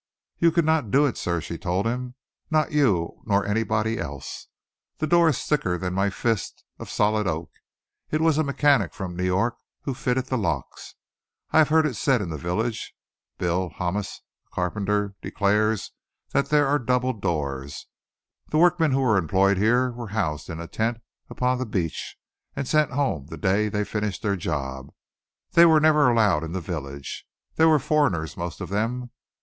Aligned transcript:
"You 0.39 0.51
could 0.51 0.65
not 0.65 0.89
do 0.89 1.05
it, 1.05 1.15
sir," 1.15 1.39
she 1.41 1.59
told 1.59 1.85
him, 1.85 2.15
"not 2.49 2.71
you 2.71 3.21
nor 3.27 3.45
anybody 3.45 3.99
else. 3.99 4.47
The 4.97 5.05
door 5.05 5.29
is 5.29 5.43
thicker 5.43 5.77
than 5.77 5.93
my 5.93 6.09
fist, 6.09 6.63
of 6.79 6.89
solid 6.89 7.27
oak. 7.27 7.51
It 8.09 8.19
was 8.19 8.39
a 8.39 8.43
mechanic 8.43 8.95
from 8.95 9.15
New 9.15 9.25
York 9.25 9.57
who 9.83 9.93
fitted 9.93 10.25
the 10.25 10.39
locks. 10.39 10.95
I 11.51 11.59
have 11.59 11.69
heard 11.69 11.85
it 11.85 11.93
said 11.95 12.19
in 12.19 12.31
the 12.31 12.39
village 12.39 12.95
Bill 13.37 13.69
Hamas, 13.77 14.21
the 14.45 14.49
carpenter, 14.55 15.13
declares 15.21 15.91
that 16.31 16.49
there 16.49 16.65
are 16.65 16.79
double 16.79 17.13
doors. 17.13 17.85
The 18.49 18.57
workmen 18.57 18.93
who 18.93 19.01
were 19.01 19.17
employed 19.17 19.57
here 19.59 19.91
were 19.91 20.07
housed 20.17 20.49
in 20.49 20.59
a 20.59 20.65
tent 20.67 20.97
upon 21.29 21.59
the 21.59 21.65
beach 21.67 22.17
and 22.55 22.67
sent 22.67 22.89
home 22.93 23.27
the 23.27 23.37
day 23.37 23.69
they 23.69 23.83
finished 23.85 24.23
their 24.23 24.35
job. 24.35 24.87
They 25.51 25.67
were 25.67 25.79
never 25.79 26.09
allowed 26.09 26.43
in 26.43 26.53
the 26.53 26.59
village. 26.59 27.27
They 27.57 27.65
were 27.65 27.77
foreigners, 27.77 28.35
most 28.35 28.61
of 28.61 28.69
them. 28.69 29.11